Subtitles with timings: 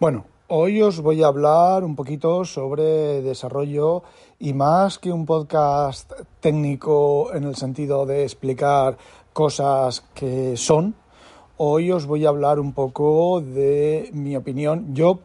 [0.00, 4.04] Bueno, hoy os voy a hablar un poquito sobre desarrollo
[4.38, 8.96] y más que un podcast técnico en el sentido de explicar
[9.32, 10.94] cosas que son,
[11.56, 15.18] hoy os voy a hablar un poco de mi opinión, yo,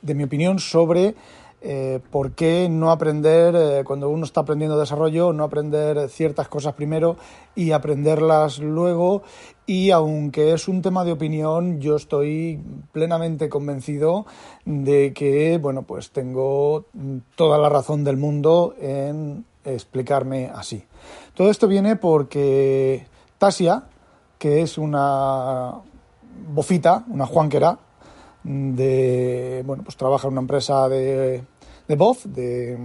[0.00, 1.16] de mi opinión sobre
[1.62, 6.74] eh, por qué no aprender, eh, cuando uno está aprendiendo desarrollo, no aprender ciertas cosas
[6.74, 7.16] primero
[7.54, 9.22] y aprenderlas luego.
[9.66, 12.60] Y aunque es un tema de opinión, yo estoy
[12.92, 14.26] plenamente convencido
[14.64, 16.86] de que, bueno, pues tengo
[17.36, 20.84] toda la razón del mundo en explicarme así.
[21.34, 23.06] Todo esto viene porque
[23.38, 23.84] Tasia,
[24.38, 25.74] que es una
[26.48, 27.78] bofita, una juanquera,
[28.42, 31.42] de, bueno, pues trabaja en una empresa de,
[31.88, 32.78] de voz, de,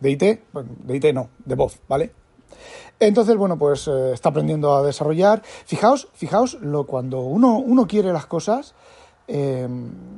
[0.00, 2.12] de IT, bueno, de IT no, de voz, ¿vale?
[3.00, 5.42] Entonces, bueno, pues eh, está aprendiendo a desarrollar.
[5.44, 8.74] Fijaos, fijaos, lo, cuando uno, uno quiere las cosas,
[9.26, 9.68] eh,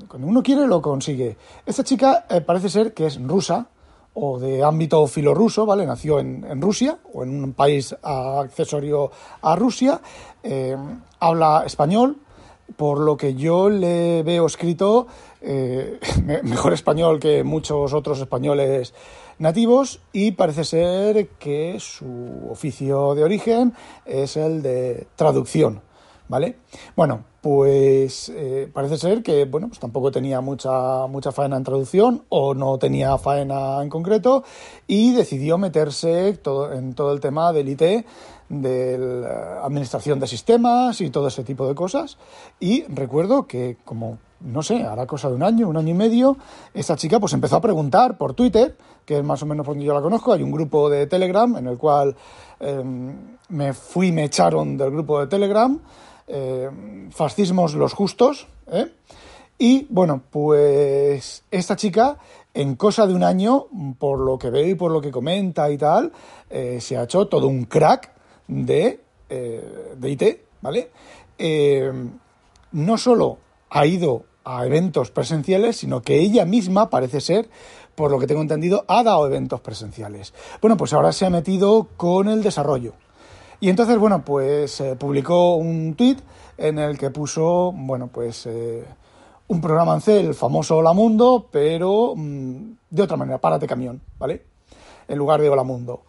[0.09, 1.37] cuando uno quiere lo consigue.
[1.65, 3.69] Esta chica eh, parece ser que es rusa
[4.15, 5.87] o de ámbito filorruso, ¿vale?
[5.87, 9.11] Nació en, en Rusia o en un país accesorio
[9.43, 10.01] a Rusia,
[11.21, 12.17] habla español,
[12.75, 15.07] por lo que yo le veo escrito
[15.41, 16.01] eh,
[16.43, 18.95] mejor español que muchos otros españoles
[19.39, 25.83] nativos y parece ser que su oficio de origen es el de traducción,
[26.29, 26.57] ¿vale?
[26.97, 32.25] Bueno, pues eh, parece ser que, bueno, pues tampoco tenía mucha, mucha faena en traducción
[32.29, 34.43] o no tenía faena en concreto
[34.89, 38.05] y decidió meterse todo, en todo el tema del IT
[38.49, 39.29] de
[39.63, 42.19] administración de sistemas y todo ese tipo de cosas.
[42.59, 46.37] Y recuerdo que como, no sé, hará cosa de un año, un año y medio,
[46.75, 49.87] esta chica pues empezó a preguntar por Twitter, que es más o menos por donde
[49.87, 52.17] yo la conozco, hay un grupo de Telegram en el cual
[52.59, 55.79] em, me fui, me echaron del grupo de Telegram,
[56.27, 58.91] em, fascismos los justos, ¿eh?
[59.59, 62.19] Y bueno, pues esta chica
[62.53, 63.67] en cosa de un año,
[63.99, 66.13] por lo que veo y por lo que comenta y tal,
[66.49, 68.11] eh, se ha hecho todo un crack
[68.49, 70.23] de, eh, de IT,
[70.63, 70.91] ¿vale?
[71.39, 71.93] Eh,
[72.73, 73.39] no solo
[73.69, 77.49] ha ido a eventos presenciales, sino que ella misma, parece ser,
[77.95, 80.33] por lo que tengo entendido, ha dado eventos presenciales.
[80.63, 82.95] Bueno, pues ahora se ha metido con el desarrollo.
[83.61, 86.19] Y entonces, bueno, pues eh, publicó un tweet
[86.59, 88.47] en el que puso, bueno, pues
[89.49, 94.01] un programa en C, el famoso Hola Mundo, pero mm, de otra manera, párate camión,
[94.19, 94.45] ¿vale?
[95.07, 96.03] En lugar de Hola Mundo.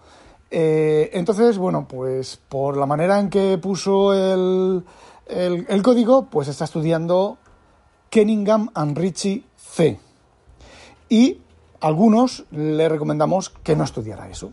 [0.49, 4.83] Eh, entonces, bueno, pues por la manera en que puso el,
[5.27, 7.37] el, código, pues está estudiando
[8.09, 9.99] Kenningham and Ritchie C.
[11.09, 11.41] Y
[11.79, 14.51] algunos le recomendamos que no estudiara eso.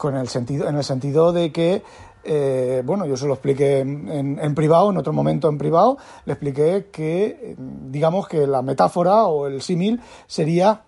[0.00, 1.82] Con el sentido, en el sentido de que,
[2.24, 6.32] eh, bueno, yo se lo expliqué en, en, privado, en otro momento en privado, le
[6.32, 10.84] expliqué que, digamos que la metáfora o el símil sería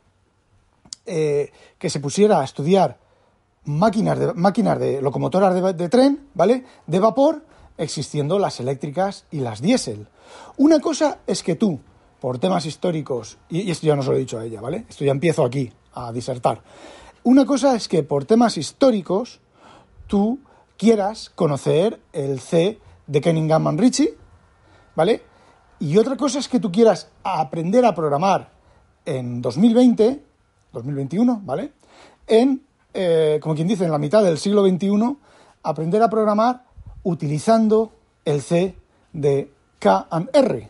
[1.05, 2.97] eh, que se pusiera a estudiar
[3.65, 6.65] máquinas de, máquinas de locomotoras de, tren, ¿vale?
[6.87, 7.45] De vapor,
[7.77, 10.09] existiendo las eléctricas y las diésel.
[10.57, 11.81] Una cosa es que tú,
[12.19, 14.87] por temas históricos, y, esto ya no se lo he dicho a ella, ¿vale?
[14.89, 16.63] Esto ya empiezo aquí a disertar.
[17.25, 19.41] Una cosa es que por temas históricos
[20.07, 20.41] tú
[20.77, 24.17] quieras conocer el C de Kenningham and Ritchie,
[24.97, 25.23] ¿vale?
[25.79, 28.51] Y otra cosa es que tú quieras aprender a programar
[29.05, 30.23] en 2020,
[30.73, 31.73] 2021, ¿vale?
[32.27, 32.63] En
[32.95, 35.17] eh, como quien dice, en la mitad del siglo XXI,
[35.63, 36.65] aprender a programar
[37.03, 37.93] utilizando
[38.25, 38.77] el C
[39.13, 40.69] de K and R.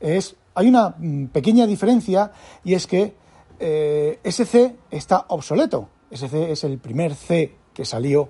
[0.00, 2.32] Es, hay una mm, pequeña diferencia
[2.64, 3.14] y es que
[3.62, 5.88] eh, ese C está obsoleto.
[6.10, 8.28] Ese C es el primer C que salió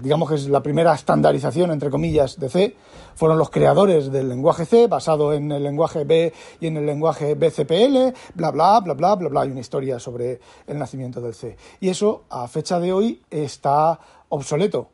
[0.00, 2.76] digamos que es la primera estandarización, entre comillas, de C,
[3.14, 7.34] fueron los creadores del lenguaje C, basado en el lenguaje B y en el lenguaje
[7.34, 9.40] BCPL, bla, bla, bla, bla, bla, bla.
[9.40, 11.56] Hay una historia sobre el nacimiento del C.
[11.80, 13.98] Y eso, a fecha de hoy, está
[14.28, 14.90] obsoleto.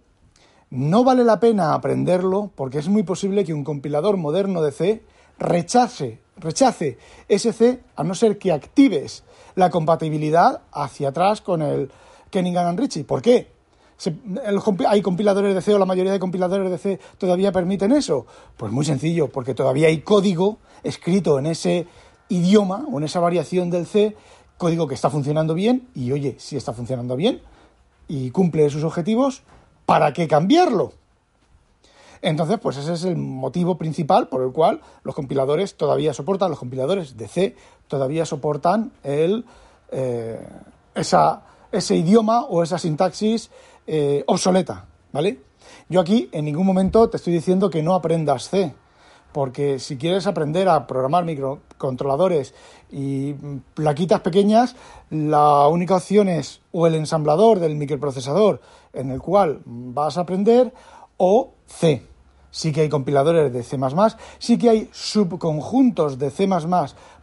[0.70, 5.02] No vale la pena aprenderlo porque es muy posible que un compilador moderno de C
[5.38, 6.98] rechace, rechace
[7.28, 11.90] ese C a no ser que actives la compatibilidad hacia atrás con el
[12.30, 13.04] Kenningham and Ritchie.
[13.04, 13.50] ¿Por qué?
[14.88, 18.26] ¿Hay compiladores de C o la mayoría de compiladores de C todavía permiten eso?
[18.56, 21.86] Pues muy sencillo, porque todavía hay código escrito en ese
[22.28, 24.16] idioma o en esa variación del C,
[24.56, 27.42] código que está funcionando bien y oye, si está funcionando bien
[28.08, 29.42] y cumple sus objetivos,
[29.84, 30.94] ¿para qué cambiarlo?
[32.22, 36.58] Entonces, pues ese es el motivo principal por el cual los compiladores todavía soportan, los
[36.58, 37.56] compiladores de C
[37.88, 39.44] todavía soportan el,
[39.90, 40.46] eh,
[40.94, 43.50] ese idioma o esa sintaxis
[43.86, 45.40] eh, obsoleta, ¿vale?
[45.88, 48.74] Yo aquí en ningún momento te estoy diciendo que no aprendas C,
[49.32, 52.54] porque si quieres aprender a programar microcontroladores
[52.90, 53.34] y
[53.74, 54.76] plaquitas pequeñas,
[55.10, 58.60] la única opción es o el ensamblador del microprocesador
[58.92, 60.72] en el cual vas a aprender
[61.16, 62.09] o C.
[62.50, 63.78] Sí que hay compiladores de C++,
[64.38, 66.48] sí que hay subconjuntos de C++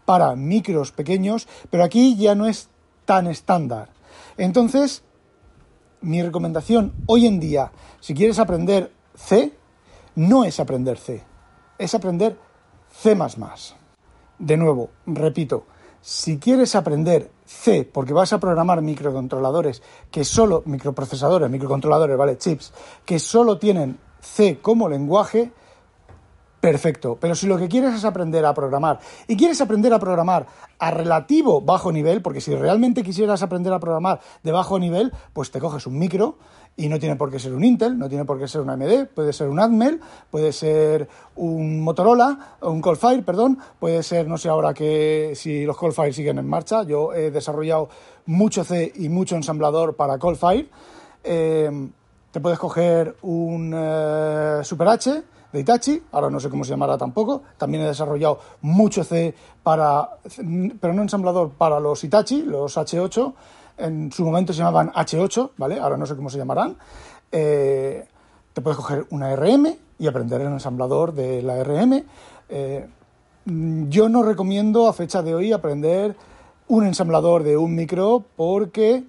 [0.05, 2.69] para micros pequeños, pero aquí ya no es
[3.05, 3.89] tan estándar.
[4.37, 5.03] Entonces,
[6.01, 9.53] mi recomendación hoy en día, si quieres aprender C,
[10.15, 11.23] no es aprender C,
[11.77, 12.37] es aprender
[12.91, 13.15] C⁇
[14.39, 15.65] De nuevo, repito,
[16.01, 22.37] si quieres aprender C, porque vas a programar microcontroladores que solo, microprocesadores, microcontroladores, ¿vale?
[22.37, 23.97] Chips, que solo tienen
[24.33, 25.51] C como lenguaje,
[26.59, 27.17] perfecto.
[27.19, 30.47] Pero si lo que quieres es aprender a programar y quieres aprender a programar
[30.79, 35.49] a relativo bajo nivel, porque si realmente quisieras aprender a programar de bajo nivel, pues
[35.49, 36.37] te coges un micro
[36.75, 39.07] y no tiene por qué ser un Intel, no tiene por qué ser un AMD,
[39.15, 44.49] puede ser un Atmel, puede ser un Motorola, un Coldfire, perdón, puede ser, no sé
[44.49, 47.89] ahora que si los Coldfire siguen en marcha, yo he desarrollado
[48.27, 50.69] mucho C y mucho ensamblador para Coldfire.
[51.23, 51.89] Eh,
[52.31, 56.97] te puedes coger un eh, Super H de Itachi, ahora no sé cómo se llamará
[56.97, 57.43] tampoco.
[57.57, 59.33] También he desarrollado mucho C
[59.63, 60.09] para,
[60.79, 63.33] pero no ensamblador para los Itachi, los H8.
[63.77, 65.79] En su momento se llamaban H8, ¿vale?
[65.79, 66.75] Ahora no sé cómo se llamarán.
[67.31, 68.05] Eh,
[68.53, 72.03] te puedes coger una RM y aprender el ensamblador de la RM.
[72.49, 72.87] Eh,
[73.45, 76.15] yo no recomiendo a fecha de hoy aprender
[76.67, 79.05] un ensamblador de un micro porque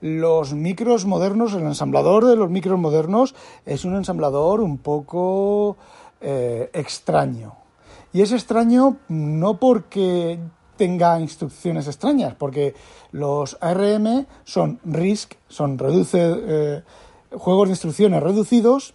[0.00, 3.34] los micros modernos, el ensamblador de los micros modernos
[3.66, 5.76] es un ensamblador un poco
[6.20, 7.56] eh, extraño.
[8.12, 10.38] Y es extraño no porque
[10.76, 12.74] tenga instrucciones extrañas, porque
[13.10, 16.82] los ARM son RISC, son reduce, eh,
[17.36, 18.94] juegos de instrucciones reducidos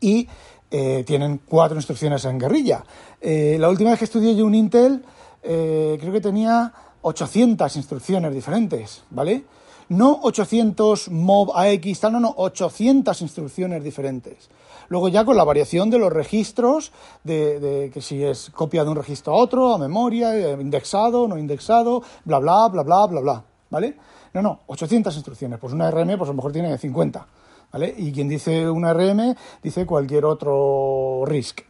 [0.00, 0.28] y
[0.70, 2.84] eh, tienen cuatro instrucciones en guerrilla.
[3.20, 5.04] la última vez que estudié yo un Intel,
[5.42, 6.72] creo que tenía
[7.02, 9.44] 800 instrucciones diferentes, ¿vale?
[9.90, 14.48] No 800 MOV AX, tal, no, no, 800 instrucciones diferentes.
[14.88, 16.92] Luego ya con la variación de los registros,
[17.24, 21.36] de, que si es copia de un registro a otro, a memoria, eh, indexado, no
[21.36, 23.96] indexado, bla, bla, bla, bla, bla, bla, ¿vale?
[24.32, 25.58] No, no, 800 instrucciones.
[25.58, 27.26] Pues una RM, pues a lo mejor tiene 50,
[27.72, 27.92] ¿vale?
[27.98, 31.62] Y quien dice una RM, dice cualquier otro RISC.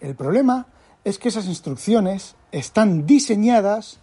[0.00, 0.66] El problema
[1.02, 4.00] es que esas instrucciones están diseñadas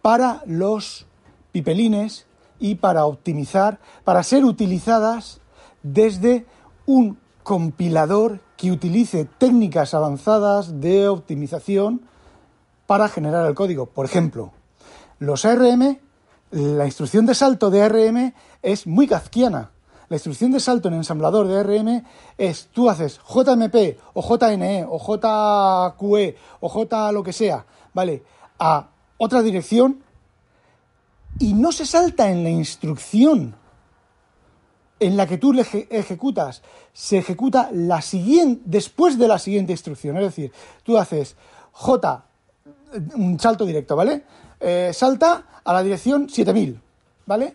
[0.00, 1.06] para los
[1.50, 2.27] pipelines
[2.60, 5.40] y para optimizar, para ser utilizadas
[5.82, 6.46] desde
[6.86, 12.02] un compilador que utilice técnicas avanzadas de optimización
[12.86, 13.86] para generar el código.
[13.86, 14.52] Por ejemplo,
[15.18, 15.98] los ARM,
[16.50, 19.70] la instrucción de salto de ARM es muy kafkiana.
[20.08, 22.02] La instrucción de salto en ensamblador de ARM
[22.38, 28.22] es tú haces JMP o JNE o JQE o J lo que sea, ¿vale?
[28.58, 28.88] A
[29.18, 30.02] otra dirección
[31.38, 33.54] y no se salta en la instrucción
[35.00, 40.16] en la que tú le ejecutas, se ejecuta la siguiente, después de la siguiente instrucción.
[40.16, 40.52] Es decir,
[40.82, 41.36] tú haces
[41.72, 42.24] J,
[43.14, 44.24] un salto directo, ¿vale?
[44.58, 46.80] Eh, salta a la dirección 7000,
[47.26, 47.54] ¿vale?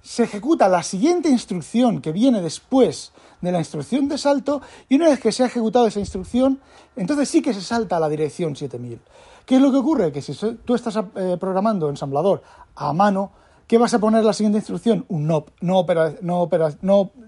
[0.00, 5.08] Se ejecuta la siguiente instrucción que viene después de la instrucción de salto y una
[5.08, 6.60] vez que se ha ejecutado esa instrucción,
[6.94, 9.00] entonces sí que se salta a la dirección 7000.
[9.48, 10.12] ¿Qué es lo que ocurre?
[10.12, 12.42] Que si tú estás eh, programando ensamblador
[12.76, 13.32] a mano,
[13.66, 15.06] ¿qué vas a poner la siguiente instrucción?
[15.08, 15.86] Un no, no,
[16.20, 16.50] no,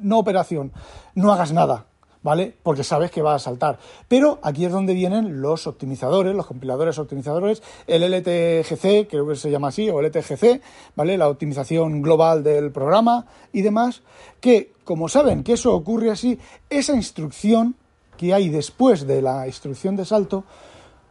[0.03, 0.71] no, operación,
[1.15, 1.87] no hagas nada,
[2.23, 2.55] ¿vale?
[2.63, 3.79] Porque sabes que va a saltar.
[4.07, 9.51] Pero aquí es donde vienen los optimizadores, los compiladores optimizadores, el LTGC, creo que se
[9.51, 10.61] llama así, o LTGC,
[10.97, 11.17] ¿vale?
[11.17, 14.03] La optimización global del programa y demás,
[14.41, 17.77] que como saben que eso ocurre así, esa instrucción
[18.19, 20.45] que hay después de la instrucción de salto,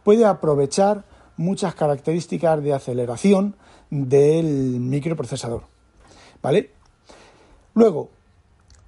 [0.04, 1.04] puede aprovechar
[1.36, 3.56] muchas características de aceleración
[3.90, 4.46] del
[4.80, 5.62] microprocesador.
[6.42, 6.70] ¿Vale?
[7.74, 8.10] Luego,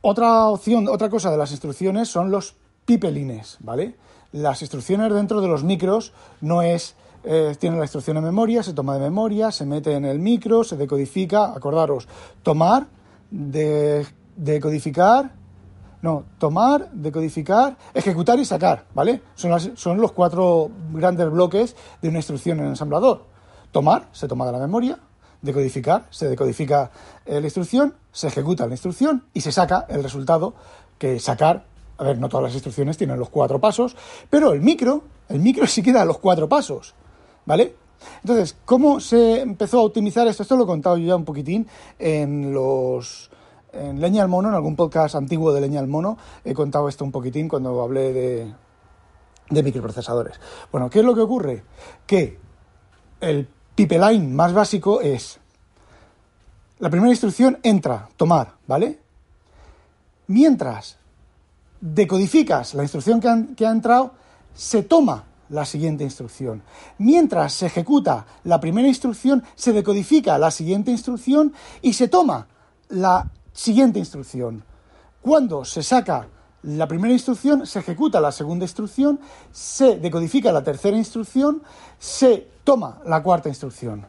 [0.00, 2.54] otra opción, otra cosa de las instrucciones son los
[2.84, 3.94] pipelines, ¿vale?
[4.32, 8.72] Las instrucciones dentro de los micros no es eh, tiene la instrucción en memoria, se
[8.72, 12.08] toma de memoria, se mete en el micro, se decodifica, acordaros,
[12.42, 12.88] tomar,
[13.30, 14.04] de,
[14.36, 15.32] decodificar,
[16.02, 19.22] no, tomar, decodificar, ejecutar y sacar, ¿vale?
[19.36, 23.24] Son, los cuatro grandes bloques de una instrucción en ensamblador.
[23.70, 24.98] Tomar, se toma de la memoria,
[25.40, 26.90] decodificar, se decodifica
[27.24, 30.54] eh, la instrucción, se ejecuta la instrucción y se saca el resultado
[30.98, 31.64] que sacar,
[31.98, 33.96] a ver, no todas las instrucciones tienen los cuatro pasos,
[34.28, 36.94] pero el micro, el micro sí queda los cuatro pasos,
[37.46, 37.76] ¿vale?
[38.22, 40.42] Entonces, ¿cómo se empezó a optimizar esto?
[40.42, 41.68] Esto lo he contado yo ya un poquitín
[42.00, 43.30] en los
[43.72, 47.04] en Leña al Mono, en algún podcast antiguo de Leña al Mono, he contado esto
[47.04, 50.38] un poquitín cuando hablé de, microprocesadores.
[50.70, 51.64] Bueno, ¿qué es lo que ocurre?
[52.06, 52.38] Que
[53.20, 55.38] el pipeline más básico es
[56.78, 58.98] la primera instrucción entra, tomar, ¿vale?
[60.26, 60.98] Mientras
[61.80, 64.12] decodificas la instrucción que, que ha entrado,
[64.54, 66.62] se toma la siguiente instrucción.
[66.98, 71.52] Mientras se ejecuta la primera instrucción, se decodifica la siguiente instrucción
[71.82, 72.48] y se toma
[72.88, 74.64] la siguiente instrucción.
[75.20, 76.28] Cuando se saca
[76.62, 81.62] la primera instrucción, se ejecuta la segunda instrucción, se decodifica la tercera instrucción,
[81.98, 84.06] se toma la cuarta instrucción.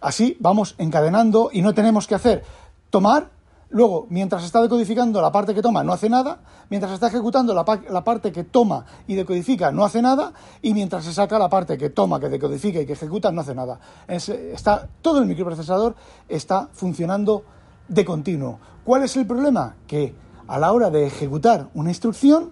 [0.00, 2.44] Así vamos encadenando y no tenemos que hacer
[2.90, 3.30] tomar,
[3.70, 6.38] luego mientras está decodificando la parte que toma no hace nada,
[6.70, 7.64] mientras está ejecutando la,
[8.04, 11.90] parte que toma y decodifica no hace nada, y mientras se saca la parte que
[11.90, 13.80] toma, que decodifica y que ejecuta no hace nada.
[14.06, 15.96] está, todo el microprocesador
[16.28, 17.44] está funcionando
[17.88, 18.58] de continuo.
[18.84, 19.76] ¿Cuál es el problema?
[19.86, 20.14] Que
[20.46, 22.50] a la hora de ejecutar una instrucción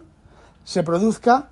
[0.64, 1.48] se produzca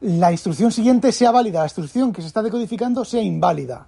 [0.00, 3.86] la instrucción siguiente sea válida, la instrucción que se está decodificando sea inválida.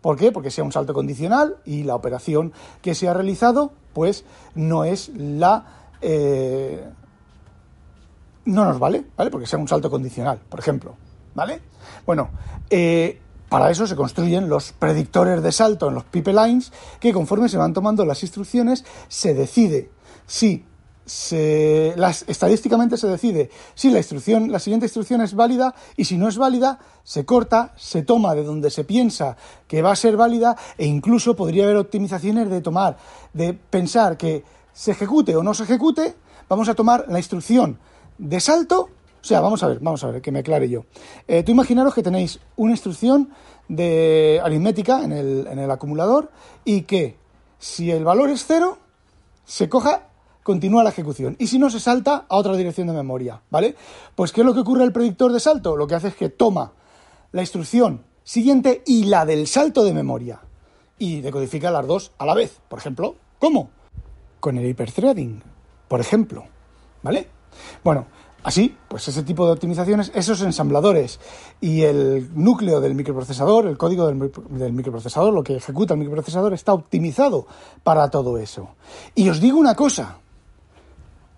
[0.00, 0.32] ¿Por qué?
[0.32, 4.24] Porque sea un salto condicional y la operación que se ha realizado, pues
[4.54, 5.64] no es la.
[6.00, 6.84] Eh,
[8.44, 9.30] no nos vale, ¿vale?
[9.30, 10.94] Porque sea un salto condicional, por ejemplo.
[11.34, 11.60] ¿Vale?
[12.06, 12.30] Bueno,
[12.70, 17.58] eh, para eso se construyen los predictores de salto en los pipelines, que conforme se
[17.58, 19.90] van tomando las instrucciones, se decide
[20.26, 20.64] si
[21.06, 26.18] se, las, estadísticamente se decide si la instrucción, la siguiente instrucción es válida y si
[26.18, 29.36] no es válida, se corta, se toma de donde se piensa
[29.68, 32.96] que va a ser válida e incluso podría haber optimizaciones de tomar,
[33.32, 36.16] de pensar que se ejecute o no se ejecute,
[36.48, 37.78] vamos a tomar la instrucción
[38.18, 38.90] de salto
[39.26, 40.84] sea, vamos a ver, vamos a ver, que me aclare yo.
[41.28, 43.30] Eh, tú imaginaros que tenéis una instrucción
[43.68, 46.30] de aritmética en el, en el acumulador
[46.64, 47.16] y que
[47.58, 48.78] si el valor es cero,
[49.44, 50.08] se coja,
[50.42, 51.36] continúa la ejecución.
[51.38, 53.74] Y si no, se salta a otra dirección de memoria, ¿vale?
[54.14, 55.76] Pues, ¿qué es lo que ocurre al predictor de salto?
[55.76, 56.72] Lo que hace es que toma
[57.32, 60.40] la instrucción siguiente y la del salto de memoria
[60.98, 62.60] y decodifica las dos a la vez.
[62.68, 63.70] Por ejemplo, ¿cómo?
[64.40, 65.42] Con el hyperthreading,
[65.88, 66.44] por ejemplo,
[67.02, 67.28] ¿vale?
[67.84, 68.06] Bueno,
[68.46, 71.18] Así, pues ese tipo de optimizaciones, esos ensambladores
[71.60, 76.72] y el núcleo del microprocesador, el código del, microprocesador, lo que ejecuta el microprocesador, está
[76.72, 77.48] optimizado
[77.82, 78.68] para todo eso.
[79.16, 80.18] Y os digo una cosa,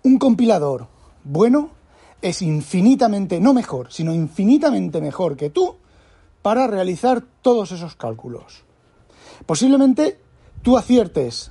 [0.03, 0.85] un compilador
[1.23, 1.71] bueno
[2.21, 5.77] es infinitamente, no mejor, sino infinitamente mejor que tú
[6.43, 8.65] para realizar todos esos cálculos.
[9.47, 10.19] Posiblemente
[10.61, 11.49] tú aciertes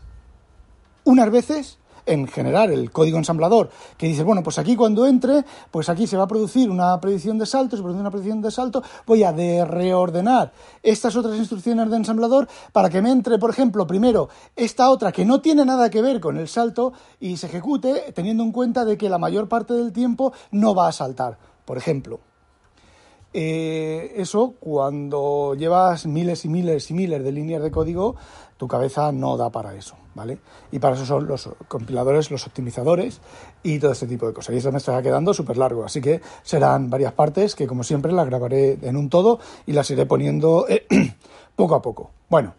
[1.02, 5.88] unas veces en generar el código ensamblador, que dice, bueno, pues aquí cuando entre, pues
[5.88, 8.82] aquí se va a producir una predicción de salto, se produce una predicción de salto,
[9.06, 13.86] voy a de reordenar estas otras instrucciones de ensamblador para que me entre, por ejemplo,
[13.86, 18.12] primero esta otra que no tiene nada que ver con el salto y se ejecute
[18.14, 21.78] teniendo en cuenta de que la mayor parte del tiempo no va a saltar, por
[21.78, 22.20] ejemplo.
[23.32, 28.16] Eh, eso cuando llevas miles y miles y miles de líneas de código,
[28.56, 30.38] tu cabeza no da para eso, ¿vale?
[30.72, 33.20] Y para eso son los compiladores, los optimizadores
[33.62, 34.54] y todo este tipo de cosas.
[34.54, 38.12] Y esto me está quedando súper largo, así que serán varias partes que como siempre
[38.12, 40.86] las grabaré en un todo y las iré poniendo eh,
[41.56, 42.10] poco a poco.
[42.28, 42.54] Bueno,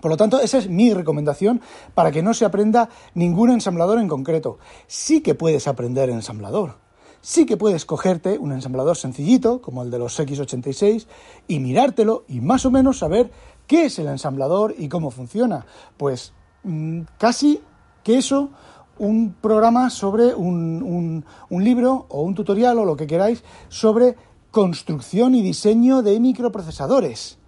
[0.00, 1.60] por lo tanto, esa es mi recomendación
[1.94, 4.58] para que no se aprenda ningún ensamblador en concreto.
[4.86, 6.76] Sí que puedes aprender ensamblador,
[7.20, 11.06] sí que puedes cogerte un ensamblador sencillito, como el de los X86,
[11.48, 13.30] y mirártelo y más o menos saber
[13.66, 15.66] qué es el ensamblador y cómo funciona.
[15.96, 16.32] Pues
[16.64, 17.60] mm, casi
[18.02, 18.50] que eso,
[18.98, 24.16] un programa sobre un, libro o un tutorial o lo que queráis sobre
[24.50, 27.38] construcción y diseño de microprocesadores.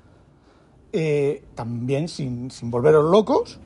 [0.95, 3.59] Eh, también sin, volveros locos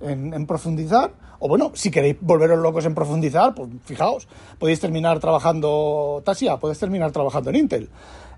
[0.00, 4.28] en profundizar, o bueno, si queréis volveros locos en profundizar, pues fijaos,
[4.60, 7.90] podéis terminar trabajando Tasia, podéis terminar trabajando en Intel.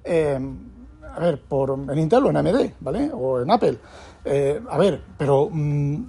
[0.05, 0.41] Eh,
[1.15, 3.11] a ver, por, en Intel o en AMD, ¿vale?
[3.13, 3.77] O en Apple.
[4.25, 6.03] Eh, a ver, pero mm,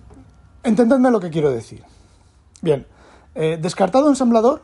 [0.64, 1.84] entendedme lo que quiero decir.
[2.62, 2.88] Bien,
[3.36, 4.62] eh, descartado ensamblador,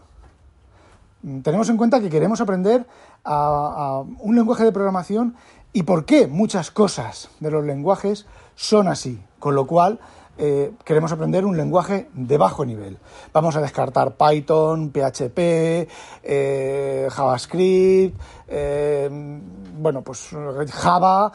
[1.23, 2.85] mm, tenemos en cuenta que queremos aprender
[3.25, 5.35] a, un lenguaje de programación
[5.73, 9.21] y por qué muchas cosas de los lenguajes son así.
[9.37, 9.99] Con lo cual,
[10.37, 12.97] eh, queremos aprender un lenguaje de bajo nivel.
[13.33, 15.87] Vamos a descartar Python, PHP,
[16.23, 18.19] eh, JavaScript,
[19.77, 20.29] bueno, pues
[20.71, 21.31] Java,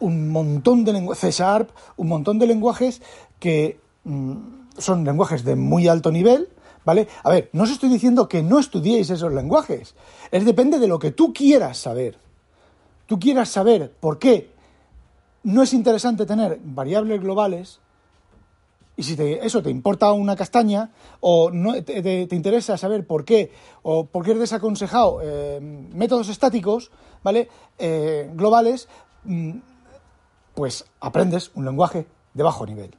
[0.00, 3.02] un montón de lenguajes, C Sharp, un montón de lenguajes
[3.38, 4.32] que mm,
[4.78, 6.48] son lenguajes de muy alto nivel,
[6.84, 7.08] ¿vale?
[7.22, 9.94] A ver, no os estoy diciendo que no estudiéis esos lenguajes,
[10.30, 12.18] es depende de lo que tú quieras saber.
[13.06, 14.50] Tú quieras saber por qué
[15.42, 17.80] no es interesante tener variables globales
[18.98, 20.90] y si eso te importa una castaña
[21.20, 23.52] o no, te, interesa saber por qué
[23.82, 26.90] o por qué es desaconsejado eh, métodos estáticos,
[27.22, 27.48] ¿vale?
[27.78, 28.88] Eh, globales,
[29.22, 29.52] mm,
[30.56, 32.90] pues aprendes un lenguaje de bajo nivel,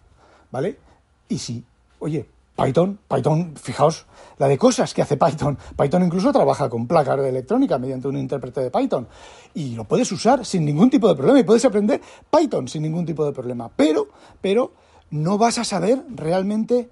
[0.52, 0.80] ¿vale?
[1.28, 1.66] Y si,
[2.00, 4.06] oye, Python, Python, fijaos
[4.38, 5.58] la de cosas que hace Python.
[5.78, 9.08] Python incluso trabaja con placas de electrónica mediante un intérprete de Python.
[9.54, 13.06] Y lo puedes usar sin ningún tipo de problema y puedes aprender Python sin ningún
[13.06, 13.70] tipo de problema.
[13.76, 14.10] Pero,
[14.42, 14.74] pero
[15.10, 16.90] no vas a saber realmente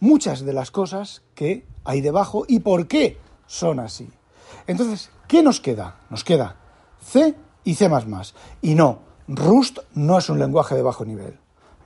[0.00, 4.08] muchas de las cosas que hay debajo y por qué son así.
[4.66, 5.96] Entonces, ¿qué nos queda?
[6.10, 6.56] Nos queda
[7.02, 7.34] C
[7.64, 7.90] y C++.
[8.62, 11.38] Y no, Rust no es un lenguaje de bajo nivel.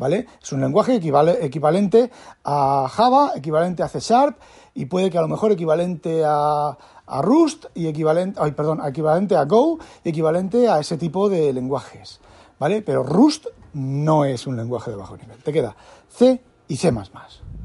[0.02, 0.26] ¿Vale?
[0.42, 2.10] Es un lenguaje equivalente
[2.42, 4.36] a Java, equivalente a C Sharp
[4.74, 6.76] y puede que a lo mejor equivalente a,
[7.20, 12.20] Rust y equivalente, ay, perdón, equivalente a Go y equivalente a ese tipo de lenguajes,
[12.58, 12.82] ¿vale?
[12.82, 15.38] Pero Rust no es un lenguaje de bajo nivel.
[15.38, 15.76] Te queda
[16.08, 16.90] C y C++,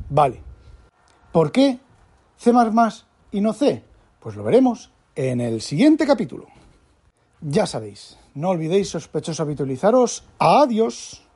[0.10, 0.44] ¿vale?
[1.32, 1.80] ¿Por qué
[2.38, 2.52] C++
[3.32, 3.84] y no C?
[4.20, 6.46] Pues lo veremos en el siguiente capítulo.
[7.42, 10.24] Ya sabéis, no olvidéis sospechosos habitualizaros.
[10.38, 11.27] Adiós.